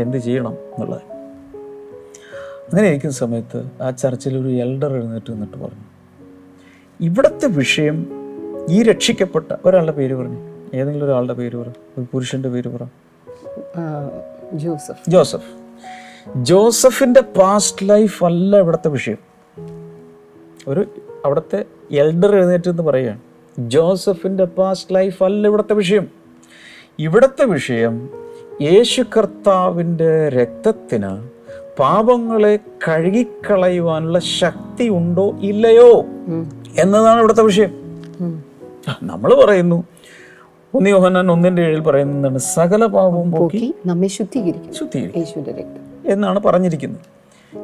[0.00, 1.02] എന്ത് ചെയ്യണം എന്നുള്ളത്.
[2.46, 5.84] അങ്ങനെ ഇരിക്കുന്ന സമയത്ത് ആ ചർച്ചിൽ ഒരു എൽഡർ എഴുന്നേറ്റ് നിന്നിട്ട് പറഞ്ഞു
[7.00, 8.06] ഇവിടുത്തെ വിഷയം
[8.70, 10.40] ഈ രക്ഷിക്കപ്പെട്ട ഒരാളുടെ പേര് പറഞ്ഞു.
[10.74, 12.86] ഏതെങ്കിലും ഒരാളുടെ പേര് പറ ഒരു പുരുഷന്റെ പേര് പറ.
[14.52, 15.10] ജോസഫ്.
[15.10, 15.50] ജോസഫ്.
[16.36, 19.18] ജോസഫിന്റെ പാസ്റ്റ് ലൈഫ് അല്ല ഇവിടുത്തെ വിഷയം.
[20.68, 20.86] ഒരു
[21.24, 23.33] അവിടുത്തെ എൽഡർ എഴുന്നേറ്റ് എന്ന് പറയുകയാണ്.
[23.58, 26.06] ജോസഫിന്റെ പാസ്റ്റ് ലൈഫ് അല്ല ഇവിടുത്തെ വിഷയം.
[26.98, 28.08] ഇവിടുത്തെ വിഷയം
[28.62, 31.28] യേശു കർത്താവിന്റെ രക്തത്തിന്
[31.78, 32.58] പാപങ്ങളെ
[32.88, 36.04] കഴുകിക്കളയുവാനുള്ള ശക്തി ഉണ്ടോ ഇല്ലയോ
[36.78, 37.70] എന്നതാണ് ഇവിടുത്തെ വിഷയം.
[39.02, 39.84] നമ്മൾ പറയുന്നു.
[40.74, 45.44] ഒന്ന് യോഹന്നാൻ ഒന്നിന്റെ ഏഴിൽ പറയുന്നതാണ് സകല പാപവും പോക്കി നമ്മെ ശുദ്ധീകരിക്കും
[46.06, 47.02] എന്നാണ് പറഞ്ഞിരിക്കുന്നത്.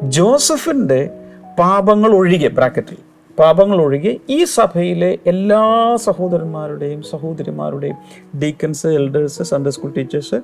[0.03, 1.11] ജോസഫിന്റെ
[1.59, 3.10] പാപങ്ങൾ ഒഴികെ ബ്രാക്കറ്റിൽ.
[3.41, 5.63] പാപങ്ങൾ ഒഴികെ ഈ സഭയിലെ എല്ലാ
[5.97, 7.97] സഹോദരന്മാരുടെയും സഹോദരിമാരുടെയും
[8.43, 10.35] deacons elders Sunday school teachers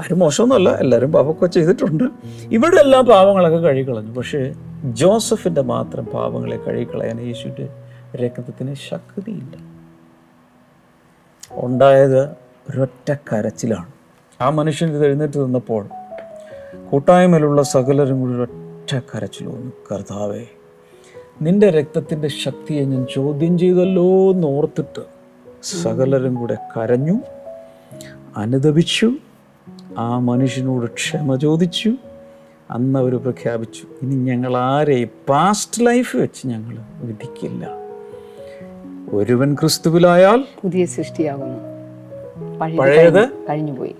[0.00, 2.04] ആരും മോശമൊന്നുമല്ല എല്ലാവരും പാപമൊക്കെ ചെയ്തിട്ടുണ്ട്.
[2.52, 7.68] ഇവിടെ എല്ലാ പാപങ്ങളൊക്കെ കഴുകളഞ്ഞു പക്ഷേ ജോസഫിന്റെ മാത്രം പാപങ്ങളെ കഴുകളയാൻ യേശുവിന്റെ
[8.16, 9.54] രക്തത്തിന് ശക്തിയില്ല.
[11.50, 12.22] ഉണ്ടായത്
[12.68, 13.90] ഒരൊറ്റ കരച്ചിലാണ്.
[14.40, 15.82] ആ മനുഷ്യൻ ഇത് എഴുന്നേറ്റ് നിന്നപ്പോൾ
[16.90, 19.48] കൂട്ടായ്മയിലുള്ള സകലരും കൂടി ഒറ്റ കരച്ചിൽ
[19.92, 20.44] കർത്താവേ
[21.42, 25.00] നിന്റെ രക്തത്തിന്റെ ശക്തിയെ ഞാൻ ചോദ്യം ചെയ്തല്ലോ എന്ന് ഓർത്തിട്ട്
[25.62, 27.20] സകലരും കൂടെ കരഞ്ഞു
[28.36, 29.12] അനുദപിച്ചു
[29.98, 31.92] ആ മനുഷ്യനോട് ക്ഷമ ചോദിച്ചു
[32.70, 37.78] അന്ന് അവർ പ്രഖ്യാപിച്ചു ഇനി ഞങ്ങൾ ആരെയും പാസ്റ്റ് ലൈഫ് വെച്ച് ഞങ്ങൾ വിധിക്കില്ല?
[39.12, 41.58] ഒരുവൻ ക്രിസ്തുവിലായാൽ പുതിയ സൃഷ്ടിയാകുന്നു.
[42.76, 43.94] പഴയത് കഴിഞ്ഞുപോയി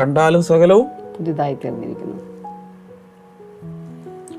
[0.00, 0.86] കണ്ടാലും സകലവും
[1.18, 2.31] പുതുതായി തീർന്നിരിക്കുന്നു.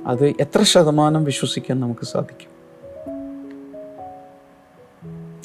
[0.05, 2.53] അത് എത്ര ശതമാനം വിശ്വസിക്കാൻ നമുക്ക് സാധിക്കും?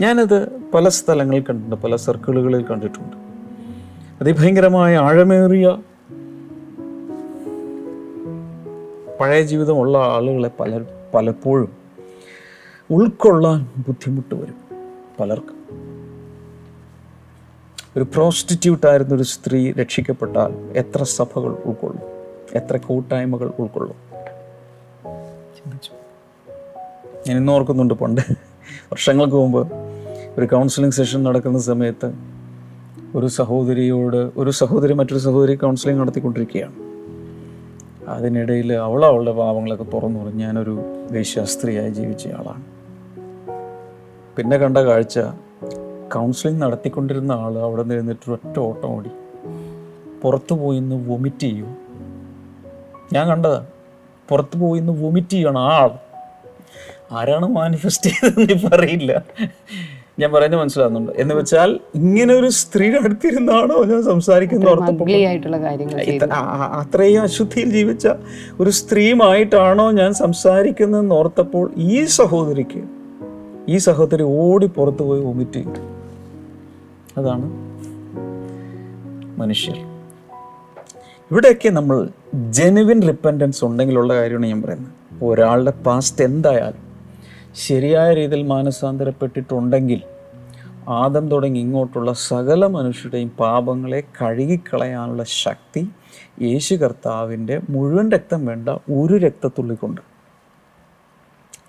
[0.00, 3.16] ഞാനത് പല സ്ഥലങ്ങളിൽ കണ്ടിട്ടുണ്ട് പല സർക്കിളുകളിൽ കണ്ടിട്ടുണ്ട്.
[4.20, 5.82] അതിഭയങ്കരമായ ആഴമേറിയ
[9.20, 10.84] പഴയ ജീവിതമുള്ള ആളുകളെ പല
[11.14, 11.72] പലപ്പോഴും
[12.90, 14.54] ഉൾക്കൊള്ളാൻ ബുദ്ധിമുട്ട് വരും
[15.20, 15.58] പലർക്കും.
[17.96, 22.02] ഒരു പ്രോസ്റ്റിറ്റ്യൂട്ട് ആയിരുന്ന ഒരു സ്ത്രീ രക്ഷിക്കപ്പെട്ടാൽ എത്ര സഭകൾ ഉൾക്കൊള്ളും?
[22.54, 24.07] എത്ര കൂട്ടായ്മകൾ ഉൾക്കൊള്ളും?
[27.28, 28.20] ഞാൻ ഓർക്കുന്നുണ്ട് പണ്ട്.
[28.92, 29.72] വർഷങ്ങൾക്ക് മുമ്പ്
[30.38, 32.12] ഒരു കൗൺസിലിംഗ് സെഷൻ നടക്കുന്ന സമയത്ത്
[33.14, 36.74] ഒരു സഹോദരിയോട് ഒരു സഹോദരി മറ്റൊരു സഹോദരി കൗൺസിലിംഗ് നടത്തിക്കൊണ്ടിരിക്കുകയാണ്.
[38.08, 40.80] അതിനിടയിൽ അവൾ അവളുടെ പാവങ്ങളൊക്കെ തുറന്നു പറഞ്ഞു ഞാനൊരു
[41.10, 42.64] വേശ്യാസ്ത്രീയായി ജീവിച്ച ആളാണ്.
[44.36, 45.18] പിന്നെ കണ്ട കാഴ്ച
[46.14, 49.10] കൗൺസിലിംഗ് നടത്തിക്കൊണ്ടിരുന്ന ആൾ അവിടെ നിന്ന് എഴുന്നിട്ട് ഒറ്റ ഓട്ടം ഓടി.
[50.22, 51.76] പുറത്തു പോയി വൊമിറ്റ് ചെയ്യും.
[53.12, 53.66] ഞാൻ കണ്ടതാ.
[54.28, 56.07] പുറത്ത് പോയി വൊമിറ്റ് ചെയ്യണം ആ ആൾ.
[57.12, 59.24] ആരാണ് മാനിഫെസ്റ്റ് ചെയ്തതെന്ന് ഇപ്പം അറിയില്ല
[60.18, 64.70] ഞാൻ പറയുന്നത് മനസ്സിലാകുന്നുണ്ട് എന്ന് വെച്ചാൽ ഇങ്ങനെ ഒരു സ്ത്രീയുടെ അടുത്തിരുന്നാണോ ഞാൻ സംസാരിക്കുന്ന
[66.80, 68.08] അത്രയും അശുദ്ധിയിൽ ജീവിച്ച
[68.60, 72.82] ഒരു സ്ത്രീയുമായിട്ടാണോ ഞാൻ സംസാരിക്കുന്നതെന്ന് ഓർത്തപ്പോൾ ഈ സഹോദരിക്ക്
[73.68, 75.80] ഈ സഹോദരി ഓടി പുറത്തു പോയി വൊമിറ്റ് ചെയ്തു.
[77.18, 77.50] അതാണ്
[79.40, 79.78] മനുഷ്യർ.
[81.30, 85.24] ഇവിടെയൊക്കെ നമ്മൾ ജെനുവിൻ റിപ്പൻഡൻസ് ഉണ്ടെങ്കിലുള്ള കാര്യമാണ് ഞാൻ പറയുന്നത്.
[85.24, 86.87] ഒരാളുടെ പാസ്റ്റ് എന്തായാലും
[87.54, 90.02] ശരിയായ രീതിയിൽ മാനസാന്തരപ്പെട്ടിട്ടുണ്ടെങ്കിൽ
[90.88, 95.88] ആദം തുടങ്ങി ഇങ്ങോട്ടുള്ള സകല മനുഷ്യരുടെയും പാപങ്ങളെ കഴുകിക്കളയാനുള്ള ശക്തി
[96.42, 100.00] യേശു കർത്താവിന്റെ മുഴുവൻ രക്തം വേണ്ട ഒരു രക്തത്തുള്ളിക്കൊണ്ട്.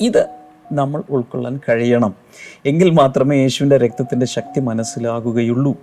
[0.02, 0.28] ഇത്
[0.72, 2.14] നമ്മൾ ഉൾക്കൊള്ളാൻ കഴിയണം.
[2.66, 5.76] എങ്കിൽ മാത്രമേ യേശുവിന്റെ രക്തത്തിന്റെ ശക്തി മനസ്സിലാകുകയുള്ളൂ.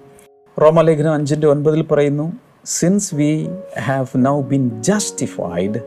[0.62, 2.32] റോമലേഖനം അഞ്ചിന്റെ ഒൻപതിൽ പറയുന്നു
[2.64, 3.48] since we
[3.80, 5.78] have now been justified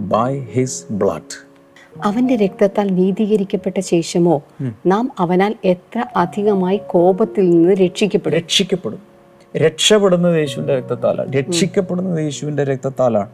[0.00, 1.51] by his blood
[2.04, 4.42] അവന്റെ രക്തത്താൽ നീതീകരിക്കപ്പെട്ട ശേഷമോ
[4.86, 8.38] നാം അവനാൽ എത്ര അധികമായി കോപത്തിൽ നിന്ന് രക്ഷിക്കപ്പെടും?
[8.38, 8.98] രക്ഷിക്കപ്പെടും.
[9.56, 11.32] രക്ഷപ്പെടുന്നത് യേശുവിന്റെ രക്തത്താലാണ്.
[11.32, 13.30] രക്ഷിക്കപ്പെടുന്നത് യേശുവിന്റെ രക്തത്താലാണ്.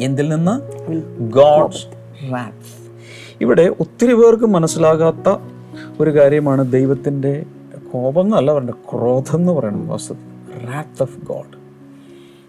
[0.00, 0.54] എന്തിൽ നിന്ന്?
[1.30, 1.86] ഗോഡ്സ്
[2.32, 2.86] റാത്ത്
[3.40, 5.38] ഇവിടെ ഒത്തിരി പേർക്ക് മനസ്സിലാകാത്ത
[6.00, 7.46] ഒരു കാര്യമാണ് ദൈവത്തിന്റെ
[7.92, 10.70] കോപം എന്നല്ല പറയേണ്ടത് ക്രോധം എന്ന് പറയുന്നത് വാസ്തവത്തിൽ.
[10.72, 11.56] റാത്ത് ഓഫ് ഗോഡ്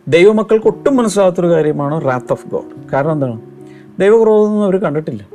[0.08, 3.57] ദൈവമക്കൾക്ക് ഒട്ടും മനസ്സിലാകാത്തൊരു കാര്യമാണ് റാത്ത് ഓഫ് ഗോഡ് കാരണം എന്താണ്?
[4.00, 5.28] ദൈവക്രോധം ഒന്നും അവർ കണ്ടിട്ടില്ല.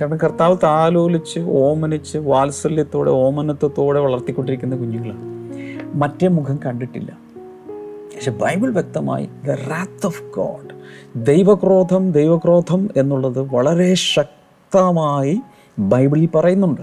[0.00, 5.22] കാരണം കർത്താവ് താലോലിച്ച് ഓമനിച്ച് വാത്സല്യത്തോടെ ഓമനത്വത്തോടെ വളർത്തിക്കൊണ്ടിരിക്കുന്ന കുഞ്ഞുങ്ങളാണ്.
[5.94, 7.18] മറ്റേ മുഖം കണ്ടിട്ടില്ല.
[8.14, 10.74] പക്ഷെ ബൈബിൾ വ്യക്തമായി ദ റാത്ത് ഓഫ് ഗോഡ്
[11.26, 15.40] ദൈവക്രോധം ദൈവക്രോധം എന്നുള്ളത് വളരെ ശക്തമായി
[15.78, 16.80] ബൈബിളിൽ പറയുന്നുണ്ട്.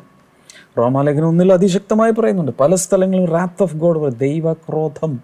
[0.77, 2.51] റോമാലേഖനം ഒന്നിൽ അതിശക്തമായി പറയുന്നുണ്ട്.
[2.59, 5.19] പല സ്ഥലങ്ങളിലും റാത്ത് ഓഫ് ഗോഡ് ദൈവക്രോധം.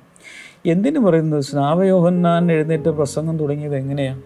[0.65, 1.41] എന്തിനു പറയുന്നത്?
[1.41, 4.21] സ്നാവയോഹന്നാൻ എഴുന്നേറ്റ് പ്രസംഗം തുടങ്ങിയത് എങ്ങനെയാണ്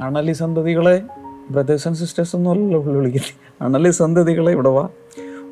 [0.00, 1.02] അണലി സന്തതികളെ
[1.50, 3.64] ബ്രദേഴ്സ് ആൻഡ് സിസ്റ്റേഴ്സ് ഒന്നും അല്ലല്ലോ വിളിക്കുന്നത്.
[3.64, 4.88] അണലി സന്തതികളെ ഇവിടെ വാ.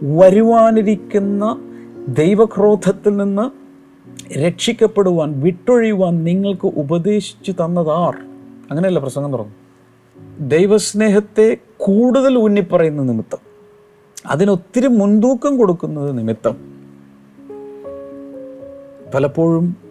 [0.02, 1.60] വരുവാനിരിക്കുന്ന
[2.08, 3.50] ദൈവക്രോധത്തിൽ നിന്ന്
[4.38, 8.16] രക്ഷിക്കപ്പെടുവാൻ വിട്ടൊഴിയുവാൻ നിങ്ങൾക്ക് ഉപദേശിച്ചു തന്നതാർ.
[8.70, 9.66] അങ്ങനെയല്ല പ്രസംഗം തുടങ്ങും
[10.48, 13.38] ദൈവസ്നേഹത്തെ കൂടുതൽ ഊന്നിപ്പറയുന്ന നിമിത്തം
[14.26, 16.56] അതിനൊത്തിരി മുൻതൂക്കം കൊടുക്കുന്നത് നിമിത്തം.
[19.14, 19.85] പലപ്പോഴും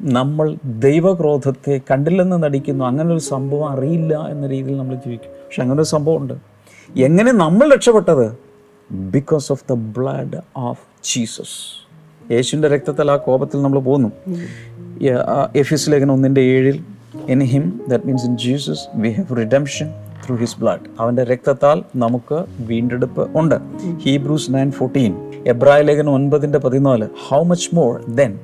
[0.00, 5.30] നമ്മൾ ദൈവക്രോധത്തെ കണ്ടില്ലെന്ന് നടിക്കുന്നു അങ്ങനെ ഒരു സംഭവം അറിയില്ല എന്ന രീതിയിൽ നമ്മൾ ജീവിക്കും.
[5.30, 6.34] പക്ഷെ അങ്ങനെ ഒരു സംഭവമുണ്ട്.
[6.96, 8.26] എങ്ങനെ നമ്മൾ രക്ഷപ്പെട്ടത്?
[8.92, 11.56] Because of the blood of Jesus
[12.32, 14.08] യേശുവിന്റെ രക്തത്തിൽ ആ കോപത്തിൽ നമ്മൾ പോകുന്നു
[15.56, 16.84] എഫിസ് ലേഖനം ഒന്നിന്റെ ഏഴിൽ
[17.28, 19.94] in him that means in Jesus we have redemption
[20.26, 23.54] through his blood അവന്റെ രക്തത്താൽ നമുക്ക് വീണ്ടെടുപ്പ് ഉണ്ട്.
[24.04, 25.14] ഹീബ്രൂസ് നയൻ ഫോർട്ടീൻ
[25.46, 27.08] എബ്രാഹിം ലേഖനം ഒൻപതിന്റെ പതിനാല്.
[27.28, 28.38] How much more then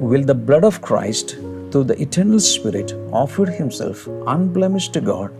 [0.00, 1.36] will the blood of Christ,
[1.70, 5.30] through the eternal Spirit, offered himself unblemished to God,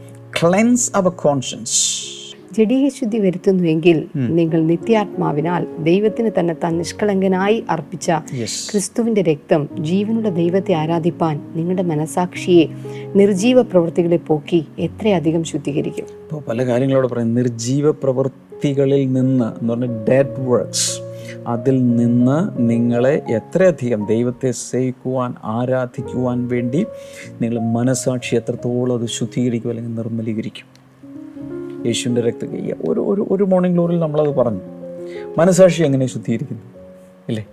[0.40, 1.74] cleanse our conscience.
[2.58, 8.10] ജഡീയ ശുദ്ധി വരുത്തുന്നുവെങ്കിൽ നിങ്ങൾ നിത്യാത്മാവിനാൽ ദൈവത്തിന് തന്നെ താൻ നിഷ്കളങ്കനായി അർപ്പിച്ച
[8.70, 12.66] ക്രിസ്തുവിന്റെ രക്തം ജീവനുള്ള ദൈവത്തെ ആരാധിപ്പാൻ നിങ്ങളുടെ മനസാക്ഷിയെ
[13.16, 16.04] നിർജീവ പ്രവൃത്തികളെ പോക്കി എത്രയധികം ശുദ്ധീകരിക്കും.
[16.04, 17.34] ഇപ്പോൾ പല കാര്യങ്ങളോട് പറയും.
[17.34, 21.01] നിർജീവ പ്രവൃത്തികളിൽ നിന്ന് എന്ന് പറഞ്ഞാൽ ഡെഡ് വർക്ക്സ്
[21.46, 26.86] അതിൽ നിന്ന് നിങ്ങളെ എത്രയധികം ദൈവത്തെ സേവിക്കുവാൻ ആരാധിക്കുവാൻ വേണ്ടി
[27.42, 30.82] നിങ്ങൾ മനസാക്ഷി എത്രത്തോളം അത് ശുദ്ധീകരിക്കും അല്ലെങ്കിൽ നിർമ്മലീകരിക്കും.
[31.86, 32.44] യേശുവിന്റെ രക്ത
[32.88, 34.60] ഒരു ഒരു ഒരു മോർണിംഗ് ഗ്ലോറിൽ നമ്മളത് പറഞ്ഞു.
[35.38, 36.62] മനസാക്ഷി എങ്ങനെ ശുദ്ധീകരിക്കുന്നു?
[37.28, 37.46] ഇല്ലേ?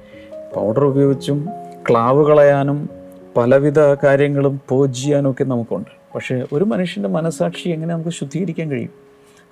[0.56, 1.48] പൗഡർ ഉപയോഗിച്ചും
[1.90, 2.90] ക്ലാവ് കളയാനും
[3.38, 6.00] പലവിധ കാര്യങ്ങളും പോജ് ചെയ്യാനും ഒക്കെ നമുക്കുണ്ട്.
[6.16, 8.99] പക്ഷേ ഒരു മനുഷ്യന്റെ മനസാക്ഷി എങ്ങനെ നമുക്ക് ശുദ്ധീകരിക്കാൻ കഴിയും?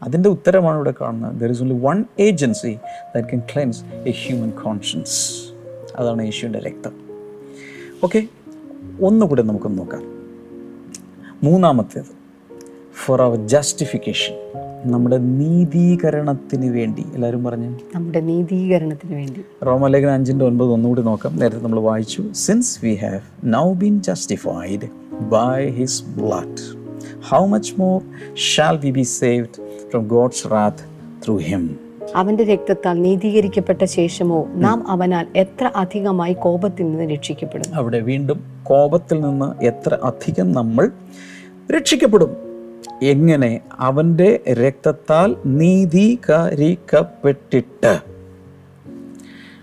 [0.03, 1.35] അതിന്റെ ഉത്തരമാണ് ഇവിടെ കാണുന്നത്.
[1.35, 2.77] There is only one agency
[3.15, 5.33] that can cleanse a human conscience
[5.95, 6.91] അതാണ് യേശുവിന്റെ രക്തം.
[8.03, 8.27] ഓക്കെ
[9.01, 10.03] ഒന്നുകൂടെ നമുക്ക് നോക്കാം.
[11.43, 12.17] മൂന്നാമത്തേത്.
[13.05, 14.33] ഫോർ അവർ ജസ്റ്റിഫിക്കേഷൻ
[14.85, 17.05] നമ്മുടെ നീതീകരണത്തിന് വേണ്ടി.
[17.13, 17.79] എല്ലാവരും പറഞ്ഞു?
[17.95, 19.45] നമ്മുടെ നീതീകരണത്തിന് വേണ്ടി.
[19.65, 21.37] റോമലേഖന അഞ്ചിന്റെ ഒൻപത് ഒന്നുകൂടി നോക്കാം.
[21.37, 22.23] നേരത്തെ നമ്മൾ വായിച്ചു.
[22.31, 26.77] Since we have now been justified by his blood
[27.29, 28.01] how much more
[28.35, 30.77] shall we be saved from God's wrath
[31.25, 31.79] through him
[32.15, 39.65] അവന്റെ രക്തത്താൽ നീതീകരിക്കപ്പെട്ട ശേഷമോ നാം അവനാൽ എത്ര അധികമായി കോപത്തിൽ നിന്ന് രക്ഷിക്കപ്പെടും അവിടെ വീണ്ടും കോപത്തിൽ നിന്ന്
[39.65, 40.91] എത്ര അധികം നമ്മൾ
[41.77, 42.37] രക്ഷിക്കപ്പെടും?
[43.03, 47.97] എങ്ങനെ അവന്റെ രക്തത്താൽ നീതീകരിക്കപ്പെട്ടിട്ട്?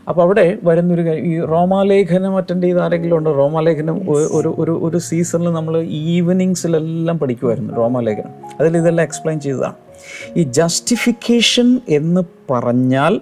[0.09, 3.33] അപ്പോൾ അവിടെ വരുന്നൊരു കാര്യം, ഈ റോമാലേഖനം അറ്റൻഡ് ചെയ്ത ആരെങ്കിലും ഉണ്ടോ?
[3.33, 8.31] റോമാലേഖനം ഒരു ഒരു ഒരു സീസണിൽ നമ്മൾ ഈവനിങ്സിലെല്ലാം പഠിക്കുമായിരുന്നു റോമാലേഖനം.
[8.61, 9.75] അതിൽ ഇതെല്ലാം എക്സ്പ്ലെയിൻ ചെയ്തതാണ്.
[10.37, 13.21] ഈ ജസ്റ്റിഫിക്കേഷൻ എന്ന് പറഞ്ഞാൽ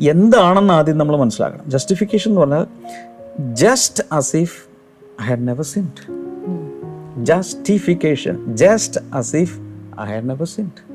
[0.00, 1.70] എന്താണെന്ന് ആദ്യം നമ്മൾ മനസ്സിലാക്കണം.
[1.70, 2.66] ജസ്റ്റിഫിക്കേഷൻ എന്ന് പറഞ്ഞാൽ
[3.54, 4.68] just as if
[5.22, 6.02] I had never sinned
[7.24, 9.60] justification just as if
[10.00, 10.88] I had never sinned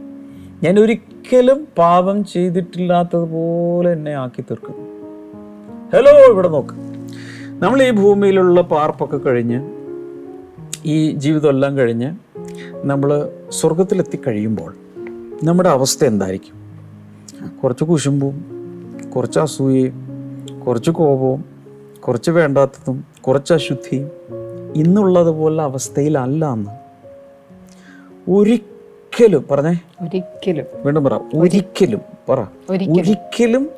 [0.65, 4.83] ഞാൻ ഒരിക്കലും പാപം ചെയ്തിട്ടില്ലാത്തതുപോലെ എന്നെ ആക്കി തീർക്കുന്നു.
[5.93, 6.73] ഹലോ ഇവിടെ നോക്ക്.
[7.63, 9.69] നമ്മൾ ഈ ഭൂമിയിലുള്ള പാർപ്പൊക്കെ കഴിഞ്ഞ്
[10.85, 12.15] ഈ ജീവിതമെല്ലാം കഴിഞ്ഞ്
[12.73, 14.75] നമ്മൾ സ്വർഗത്തിലെത്തി കഴിയുമ്പോൾ
[15.43, 16.55] നമ്മുടെ അവസ്ഥ എന്തായിരിക്കും?
[17.63, 18.45] കുറച്ച് കുശുമ്പും
[19.15, 20.07] കുറച്ച് അസൂയയും
[20.67, 21.45] കുറച്ച് കോപവും
[22.07, 24.11] കുറച്ച് വേണ്ടാത്തതും കുറച്ച് അശുദ്ധിയും
[24.75, 26.69] ഇന്നുള്ളതുപോലെ അവസ്ഥയിലല്ല എന്ന്
[28.31, 29.79] ഒരിക്കലും പറഞ്ഞേ.
[30.01, 30.65] ഒരിക്കലും.
[30.85, 31.19] വീണ്ടും പറ.
[31.35, 32.45] ഒരിക്കലും പറ.
[32.69, 33.69] ഒരിക്കലും.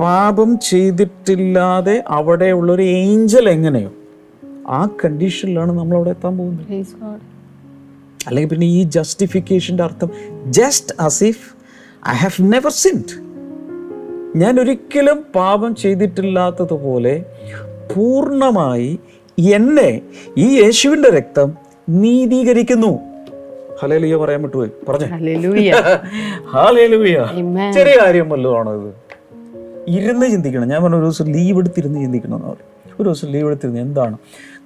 [0.00, 3.90] പാപം ചെയ്തിട്ടില്ലാതെ അവിടെയുള്ള ഒരു ഏഞ്ചൽ എങ്ങനെയോ
[4.68, 6.66] ആ കണ്ടീഷനിലാണ് നമ്മൾ അവിടെ എത്താൻ പോകുന്നത്.
[8.28, 10.10] അല്ലെങ്കിൽ പിന്നെ ഈ ജസ്റ്റിഫിക്കേഷന്റെ അർത്ഥം
[10.46, 11.54] just as if
[12.08, 13.28] I have never sinned
[14.36, 17.24] ഞാൻ ഒരിക്കലും പാപം ചെയ്തിട്ടില്ലാത്തതുപോലെ
[17.96, 18.98] പൂർണമായി
[19.54, 20.00] എന്നെ
[20.38, 21.54] ഈ യേശുവിന്റെ രക്തം
[21.88, 22.98] നീതീകരിക്കുന്നു.
[23.80, 25.06] ഹലേലിയ പറയാൻ പറ്റുമോ പറഞ്ഞു.
[25.06, 25.74] ഹാലേലുയ.
[27.72, 28.94] ചെറിയ കാര്യം വല്ലതുമാണോ ഇത്?
[29.88, 30.68] ഇരുന്ന് ചിന്തിക്കണം.
[30.68, 34.16] ഞാൻ പറഞ്ഞു ഒരു ദിവസം ലീവ് എടുത്തിരുന്ന് ചിന്തിക്കണം എന്ന് ഒരു ദിവസം ലീവ് എടുത്തിരുന്ന് എന്താണ്?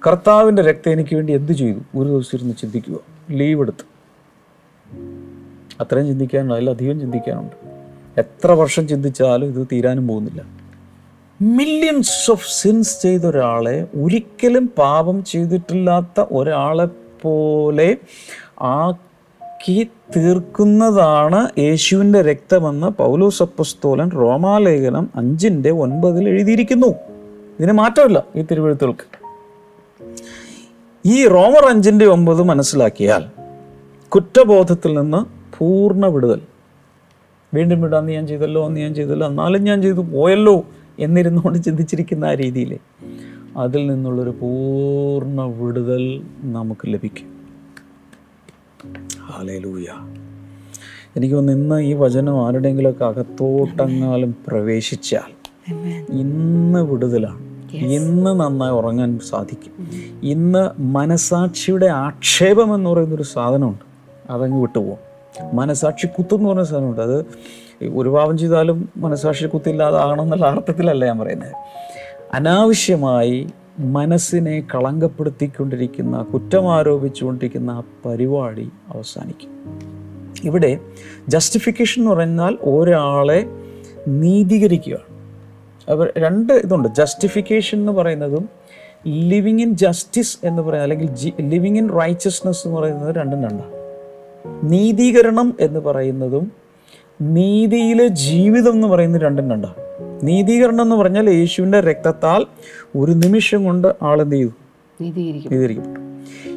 [0.07, 1.97] കർത്താവിന്റെ രക്തം എനിക്ക് വേണ്ടി എന്ത് ചെയ്തു?
[1.97, 3.12] ഒരു ദിവസം ഇരുന്ന് ചിന്തിക്കുക.
[3.31, 3.93] ലീവ് എടുത്ത്.
[5.81, 7.73] അത്രയും ചിന്തിക്കാനുണ്ട് അതിലധികം ചിന്തിക്കാനുണ്ട്.
[8.17, 10.63] എത്ര വർഷം ചിന്തിച്ചാലും ഇത് തീരാനും പോകുന്നില്ല.
[11.41, 16.87] മില്യൺസ് ഓഫ് സിൻസ് ചെയ്ത ഒരാളെ ഒരിക്കലും പാപം ചെയ്തിട്ടില്ലാത്ത ഒരാളെ
[17.21, 17.97] പോലെ
[18.61, 26.87] ആക്കി തീർക്കുന്നതാണ് യേശുവിന്റെ രക്തമെന്ന് പൗലോസ് അപ്പസ്തോലൻ റോമാലേഖനം അഞ്ചിന്റെ ഒൻപതിൽ എഴുതിയിരിക്കുന്നു.
[27.59, 29.23] ഇതിന് മാറ്റമില്ല ഈ തിരുവഴുത്തുകൾക്ക്.
[31.05, 33.23] ഈ റോമർ അഞ്ചിന്റെ ഒമ്പത് മനസ്സിലാക്കിയാൽ
[34.09, 35.25] കുറ്റബോധത്തിൽ നിന്ന്
[35.57, 36.41] പൂർണ വിടുതൽ.
[37.53, 40.65] വീണ്ടും വീണ്ടും അന്ന് ഞാൻ ചെയ്തല്ലോ അന്ന് ഞാൻ ചെയ്തല്ലോ എന്നാലും ഞാൻ ചെയ്തു പോയല്ലോ
[40.99, 42.79] എന്നിരുന്നുകൊണ്ട് ചിന്തിച്ചിരിക്കുന്ന ആ രീതിയിൽ
[43.57, 47.29] അതിൽ നിന്നുള്ളൊരു പൂർണ വിടുതൽ നമുക്ക് ലഭിക്കും.
[49.29, 49.87] ഹാലേലൂയ
[51.15, 55.31] എനിക്ക് ഇന്ന് ഈ വചനം ആരുടെയെങ്കിലുമൊക്കെ അകത്തോട്ടെങ്ങാലും പ്രവേശിച്ചാൽ
[56.09, 57.52] ഇന്ന് വിടുതലാണ്.
[57.73, 59.87] ഇന്ന് നന്നായി ഉറങ്ങാൻ സാധിക്കും.
[60.23, 63.93] ഇന്ന് മനസാക്ഷിയുടെ ആക്ഷേപം എന്ന് പറയുന്നൊരു സാധനമുണ്ട്.
[64.29, 65.13] അതങ്ങ് വിട്ടുപോകും
[65.53, 67.01] മനസാക്ഷി കുത്തെന്ന് പറയുന്ന സാധനമുണ്ട്.
[67.01, 67.25] അത്
[67.93, 71.51] ഒരു പാപം ചെയ്താലും മനസാക്ഷി കുത്തില്ലാതാകണം എന്നുള്ള അർത്ഥത്തിലല്ല ഞാൻ പറയുന്നത്.
[72.33, 73.47] അനാവശ്യമായി
[73.79, 79.49] മനസ്സിനെ കളങ്കപ്പെടുത്തിക്കൊണ്ടിരിക്കുന്ന കുറ്റം ആരോപിച്ചുകൊണ്ടിരിക്കുന്ന ആ പരിപാടി അവസാനിക്കും.
[80.43, 80.79] ഇവിടെ
[81.27, 83.45] ജസ്റ്റിഫിക്കേഷൻ എന്ന് പറഞ്ഞാൽ ഒരാളെ
[84.07, 85.12] നീതീകരിക്കുകയാണ്.
[85.89, 86.87] അപ്പോൾ രണ്ട് ഇതുണ്ട്.
[86.87, 88.49] ജസ്റ്റിഫിക്കേഷൻ എന്ന് പറയുന്നതും
[89.07, 93.83] ലിവിങ് ഇൻ ജസ്റ്റിസ് എന്ന് പറയുന്നത് അല്ലെങ്കിൽ ലിവിങ് ഇൻ റൈച്ചസ്നെസ് എന്ന് പറയുന്നത് രണ്ടും രണ്ടാണ്
[94.71, 96.51] നീതീകരണം എന്ന് പറയുന്നതും
[97.21, 99.73] നീതിയിലെ ജീവിതം എന്ന് പറയുന്നത് രണ്ടും രണ്ടാണ്
[100.23, 102.45] നീതീകരണം എന്ന് പറഞ്ഞാൽ യേശുവിന്റെ രക്തത്താൽ
[102.97, 104.49] ഒരു നിമിഷം കൊണ്ട് ആളെന്ത് ചെയ്തു?
[105.01, 106.12] നീതീകരിക്കും നീതീകരിക്കപ്പെട്ടു.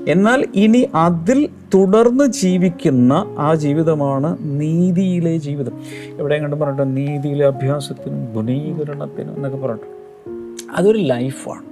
[0.09, 5.73] എന്നാൽ ഇനി അതിൽ തുടർന്ന് ജീവിക്കുന്ന ആ ജീവിതമാണ് നീതിയിലെ ജീവിതം.
[6.19, 9.97] എവിടെയും കണ്ടും പറഞ്ഞിട്ട് നീതിയിലെ അഭ്യാസത്തിനും ഗുണീകരണത്തിനും എന്നൊക്കെ പറഞ്ഞിട്ട്
[10.77, 11.63] അതൊരു ലൈഫാണ്.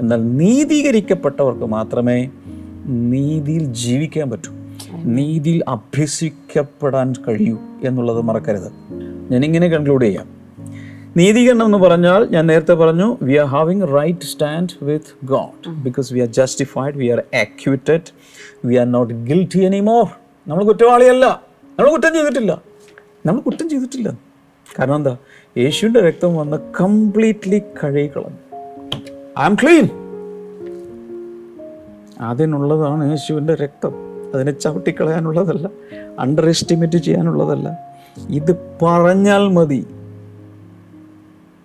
[0.00, 2.28] എന്നാൽ നീതീകരിക്കപ്പെട്ടവർക്ക് മാത്രമേ
[2.86, 4.52] നീതിയിൽ ജീവിക്കാൻ പറ്റൂ.
[5.04, 8.72] നീതിയിൽ അഭ്യസിക്കപ്പെടാൻ കഴിയൂ എന്നുള്ളത് മറക്കരുത്.
[9.30, 10.43] ഞാനിങ്ങനെ കൺക്ലൂഡ് ചെയ്യാം.
[11.16, 16.20] നീതീകരണം എന്ന് പറഞ്ഞാൽ ഞാൻ നേരത്തെ പറഞ്ഞു we are having right stand with God because we
[16.20, 18.00] are justified we are acquitted
[18.64, 20.04] we are not guilty any more
[20.48, 21.42] നമ്മൾ കുറ്റവാളിയല്ല.
[21.78, 22.62] നമ്മൾ കുറ്റം ചെയ്തിട്ടില്ല.
[23.26, 24.12] നമ്മൾ കുറ്റം ചെയ്തിട്ടില്ല.
[24.78, 25.16] കാരണം എന്താ?
[25.58, 28.56] യേശുവിന്റെ രക്തം വന്ന് കംപ്ലീറ്റ്ലി കഴുകിക്കളഞ്ഞു.
[29.40, 29.88] ഐ ആം ക്ലീൻ
[32.20, 33.92] അതിനുള്ളതാണ് യേശുവിന്റെ രക്തം.
[34.34, 35.70] അതിനെ ചവിട്ടിക്കളയാനുള്ളതല്ല
[36.18, 37.78] അണ്ടർ എസ്റ്റിമേറ്റ് ചെയ്യാനുള്ളതല്ല.
[38.30, 39.86] ഇത് പറഞ്ഞാൽ മതി.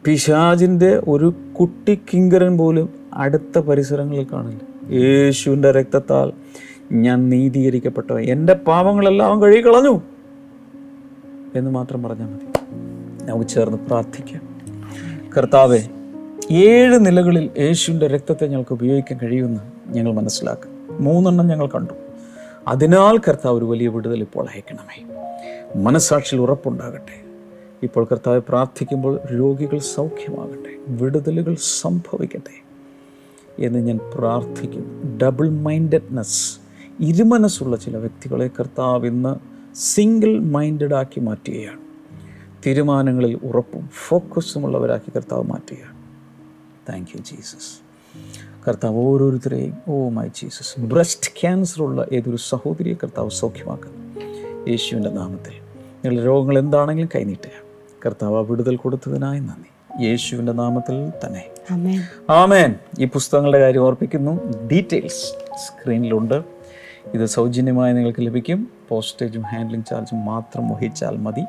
[0.06, 4.94] പിശാജിന്റെ ഒരു കുട്ടി കിങ്കരൻ പോലും അടുത്ത പരിസരങ്ങളിൽ കാണില്ല.
[4.94, 6.32] യേശുവിന്റെ രക്തത്താൽ
[6.92, 8.22] ഞാൻ നീതീകരിക്കപ്പെട്ടവൻ.
[8.22, 10.02] എന്റെ പാവങ്ങളെല്ലാം അവൻ കഴുകി കളഞ്ഞു
[11.56, 12.46] എന്ന് മാത്രം പറഞ്ഞാൽ മതി.
[13.26, 14.42] നമുക്ക് ചേർന്ന് പ്രാർത്ഥിക്കാം.
[15.38, 15.80] കർത്താവെ
[16.52, 21.04] ഏഴ് നിലകളിൽ യേശുവിന്റെ രക്തത്തെ ഞങ്ങൾക്ക് ഉപയോഗിക്കാൻ കഴിയുമെന്ന് ഞങ്ങൾ മനസ്സിലാക്കും.
[21.06, 21.94] മൂന്നെണ്ണം ഞങ്ങൾ കണ്ടു.
[22.68, 25.06] അതിനാൽ കർത്താവ് ഒരു വലിയ വിടുതൽ ഇപ്പോൾ അയക്കണമേ.
[25.82, 27.29] മനസ്സാക്ഷിയിൽ ഉറപ്പുണ്ടാകട്ടെ.
[27.84, 32.64] ഇപ്പോൾ കർത്താവ് പ്രാർത്ഥിക്കുമ്പോൾ രോഗികൾ സൗഖ്യമാകട്ടെ വിടുതലുകൾ സംഭവിക്കട്ടെ
[33.60, 35.18] എന്ന് ഞാൻ പ്രാർത്ഥിക്കുന്നു.
[35.18, 36.58] ഡബിൾ മൈൻഡഡ്നെസ്
[37.00, 39.36] ഇരുമനസ്സുള്ള ചില വ്യക്തികളെ കർത്താവ് ഇന്ന്
[39.76, 41.80] സിംഗിൾ മൈൻഡഡ് ആക്കി മാറ്റുകയാണ്.
[42.66, 45.96] തീരുമാനങ്ങളിൽ ഉറപ്പും ഫോക്കസുമുള്ളവരാക്കി കർത്താവ് മാറ്റുകയാണ്.
[46.90, 47.80] താങ്ക് യു ജീസസ്
[48.68, 54.22] കർത്താവ് ഓരോരുത്തരെയും oh my Jesus breast cancer ഉള്ള ഏതൊരു സഹോദരിയെ കർത്താവ് സൗഖ്യമാക്കുന്നു.
[54.70, 55.54] യേശുവിന്റെ നാമത്തിൽ.
[56.06, 57.69] നിങ്ങളുടെ രോഗങ്ങൾ എന്താണെങ്കിലും കൈനീട്ടുക.
[58.06, 60.04] കർത്താവ് വിടുതൽ കൊടുത്തതിനായി നന്ദി.
[60.06, 61.46] യേശുവിന്റെ നാമത്തിൽ തന്നെ.
[61.72, 62.02] ആമേൻ.
[62.30, 62.76] ആമേൻ.
[63.00, 64.66] ഈ പുസ്തകങ്ങളുടെ കാര്യം ഓർപ്പിക്കുന്നു.
[64.68, 65.26] ഡീറ്റെയിൽസ്
[65.58, 66.44] സ്ക്രീനിലുണ്ട്.
[67.14, 68.68] ഇത് സൗജന്യമായി നിങ്ങൾക്ക് ലഭിക്കും.
[68.90, 71.42] പോസ്റ്റേജും ഹാൻഡ്ലിംഗ് ചാർജും മാത്രം വഹിച്ചാൽ മതി.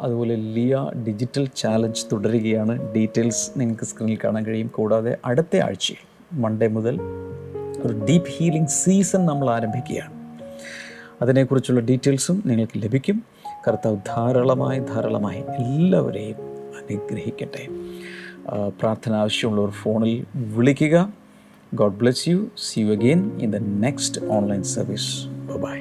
[0.00, 2.94] അതുപോലെ ലിയ ഡിജിറ്റൽ ചാലഞ്ച് തുടരുകയാണ്.
[2.94, 4.66] ഡീറ്റെയിൽസ് നിങ്ങൾക്ക് സ്ക്രീനിൽ കാണാൻ കഴിയും.
[4.66, 7.00] കൂടാതെ അടുത്ത ആഴ്ചയിൽ മൺഡേ മുതൽ
[7.84, 10.12] ഒരു ഡീപ്പ് ഹീലിംഗ് സീസൺ നമ്മൾ ആരംഭിക്കുകയാണ്.
[11.22, 13.35] അതിനെക്കുറിച്ചുള്ള ഡീറ്റെയിൽസും നിങ്ങൾക്ക് ലഭിക്കും.
[13.68, 16.36] കർത്താവ് ധാരാളമായി ധാരാളമായി എല്ലാവരെയും
[16.80, 17.66] അനുഗ്രഹിക്കട്ടെ.
[18.68, 21.12] പ്രാർത്ഥന ആവശ്യമുള്ളവർ ഫോണിൽ വിളിക്കുക.
[21.74, 22.46] God bless you.
[22.56, 25.26] See you again in the next online service
[25.64, 25.78] bye